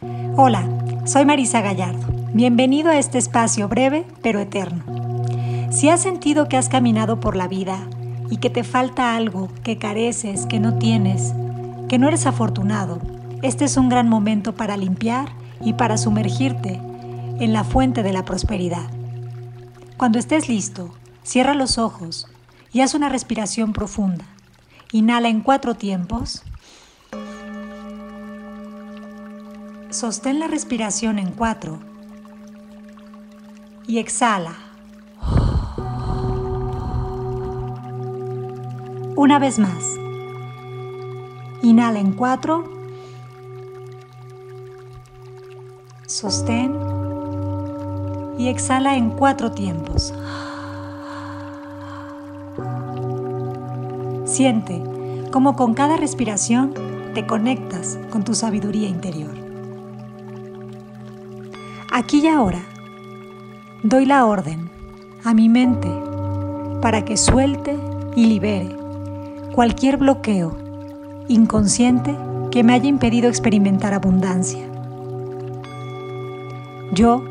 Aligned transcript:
Hola, 0.00 0.68
soy 1.06 1.24
Marisa 1.24 1.62
Gallardo. 1.62 2.06
Bienvenido 2.34 2.90
a 2.90 2.98
este 2.98 3.16
espacio 3.16 3.66
breve 3.66 4.04
pero 4.22 4.40
eterno. 4.40 4.84
Si 5.70 5.88
has 5.88 6.02
sentido 6.02 6.48
que 6.48 6.58
has 6.58 6.68
caminado 6.68 7.18
por 7.18 7.34
la 7.34 7.48
vida 7.48 7.78
y 8.28 8.36
que 8.36 8.50
te 8.50 8.62
falta 8.62 9.16
algo, 9.16 9.48
que 9.62 9.78
careces, 9.78 10.44
que 10.44 10.60
no 10.60 10.76
tienes, 10.76 11.32
que 11.88 11.98
no 11.98 12.08
eres 12.08 12.26
afortunado, 12.26 13.00
este 13.42 13.64
es 13.64 13.78
un 13.78 13.88
gran 13.88 14.08
momento 14.08 14.54
para 14.54 14.76
limpiar 14.76 15.30
y 15.62 15.72
para 15.72 15.96
sumergirte 15.96 16.78
en 17.40 17.54
la 17.54 17.64
fuente 17.64 18.02
de 18.02 18.12
la 18.12 18.26
prosperidad. 18.26 18.90
Cuando 19.96 20.18
estés 20.18 20.48
listo, 20.50 20.90
cierra 21.22 21.54
los 21.54 21.78
ojos 21.78 22.28
y 22.70 22.82
haz 22.82 22.94
una 22.94 23.08
respiración 23.08 23.72
profunda. 23.72 24.26
Inhala 24.92 25.28
en 25.28 25.40
cuatro 25.40 25.74
tiempos. 25.74 26.42
Sostén 29.96 30.40
la 30.40 30.46
respiración 30.46 31.18
en 31.18 31.30
cuatro 31.30 31.78
y 33.86 33.98
exhala. 33.98 34.54
Una 39.16 39.38
vez 39.38 39.58
más. 39.58 39.96
Inhala 41.62 41.98
en 41.98 42.12
cuatro. 42.12 42.64
Sostén 46.06 46.76
y 48.36 48.48
exhala 48.48 48.96
en 48.96 49.08
cuatro 49.08 49.52
tiempos. 49.52 50.12
Siente 54.26 54.82
cómo 55.32 55.56
con 55.56 55.72
cada 55.72 55.96
respiración 55.96 56.74
te 57.14 57.26
conectas 57.26 57.98
con 58.10 58.24
tu 58.24 58.34
sabiduría 58.34 58.90
interior. 58.90 59.45
Aquí 61.98 62.18
y 62.18 62.26
ahora 62.26 62.60
doy 63.82 64.04
la 64.04 64.26
orden 64.26 64.68
a 65.24 65.32
mi 65.32 65.48
mente 65.48 65.88
para 66.82 67.06
que 67.06 67.16
suelte 67.16 67.74
y 68.14 68.26
libere 68.26 68.68
cualquier 69.54 69.96
bloqueo 69.96 70.58
inconsciente 71.26 72.14
que 72.50 72.62
me 72.62 72.74
haya 72.74 72.86
impedido 72.86 73.30
experimentar 73.30 73.94
abundancia. 73.94 74.60
Yo 76.92 77.24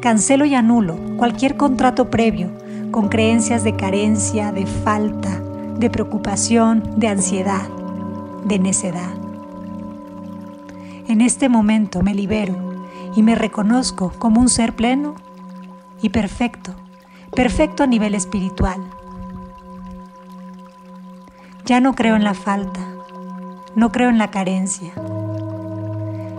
cancelo 0.00 0.46
y 0.46 0.54
anulo 0.54 0.96
cualquier 1.18 1.58
contrato 1.58 2.08
previo 2.08 2.48
con 2.90 3.10
creencias 3.10 3.62
de 3.62 3.76
carencia, 3.76 4.52
de 4.52 4.64
falta, 4.64 5.38
de 5.78 5.90
preocupación, 5.90 6.82
de 6.96 7.08
ansiedad, 7.08 7.68
de 8.46 8.58
necedad. 8.58 9.12
En 11.08 11.20
este 11.20 11.50
momento 11.50 12.00
me 12.00 12.14
libero 12.14 12.67
y 13.14 13.22
me 13.22 13.34
reconozco 13.34 14.12
como 14.18 14.40
un 14.40 14.48
ser 14.48 14.74
pleno 14.74 15.14
y 16.02 16.10
perfecto, 16.10 16.72
perfecto 17.34 17.82
a 17.82 17.86
nivel 17.86 18.14
espiritual. 18.14 18.80
Ya 21.64 21.80
no 21.80 21.94
creo 21.94 22.16
en 22.16 22.24
la 22.24 22.34
falta, 22.34 22.80
no 23.74 23.92
creo 23.92 24.08
en 24.08 24.18
la 24.18 24.30
carencia. 24.30 24.92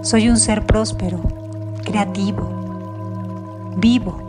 Soy 0.01 0.29
un 0.29 0.37
ser 0.37 0.65
próspero, 0.65 1.21
creativo, 1.83 3.73
vivo. 3.77 4.25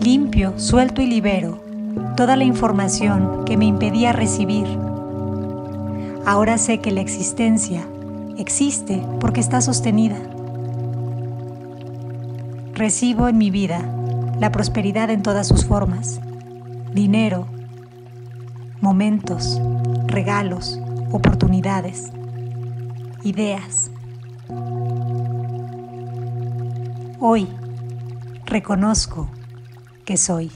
Limpio, 0.00 0.58
suelto 0.58 1.02
y 1.02 1.06
libero 1.06 1.70
toda 2.16 2.36
la 2.36 2.44
información 2.44 3.44
que 3.44 3.56
me 3.56 3.64
impedía 3.64 4.12
recibir. 4.12 4.66
Ahora 6.26 6.58
sé 6.58 6.80
que 6.80 6.90
la 6.90 7.00
existencia 7.00 7.86
existe 8.36 9.02
porque 9.20 9.40
está 9.40 9.60
sostenida. 9.60 10.16
Recibo 12.74 13.28
en 13.28 13.38
mi 13.38 13.50
vida 13.50 13.82
la 14.38 14.52
prosperidad 14.52 15.10
en 15.10 15.22
todas 15.22 15.48
sus 15.48 15.64
formas. 15.64 16.20
Dinero, 16.94 17.46
momentos, 18.80 19.60
regalos, 20.06 20.78
oportunidades, 21.10 22.10
ideas. 23.22 23.90
Hoy 27.18 27.48
reconozco 28.46 29.28
que 30.04 30.16
soy. 30.16 30.50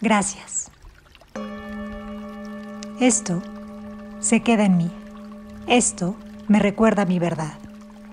Gracias. 0.00 0.63
Esto 3.00 3.42
se 4.20 4.40
queda 4.40 4.64
en 4.64 4.76
mí. 4.76 4.90
Esto 5.66 6.14
me 6.46 6.60
recuerda 6.60 7.04
mi 7.04 7.18
verdad. 7.18 7.54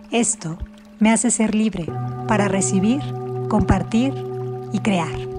Esto 0.10 0.58
me 1.00 1.12
hace 1.12 1.30
ser 1.30 1.54
libre 1.54 1.86
para 2.28 2.48
recibir, 2.48 3.02
compartir 3.48 4.14
y 4.74 4.80
crear. 4.80 5.31